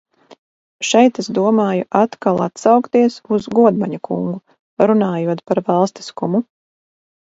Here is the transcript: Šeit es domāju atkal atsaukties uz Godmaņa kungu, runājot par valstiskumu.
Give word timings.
Šeit 0.91 1.19
es 1.23 1.29
domāju 1.39 1.83
atkal 2.01 2.41
atsaukties 2.47 3.21
uz 3.39 3.49
Godmaņa 3.61 4.03
kungu, 4.11 4.35
runājot 4.89 5.49
par 5.49 5.67
valstiskumu. 5.73 6.49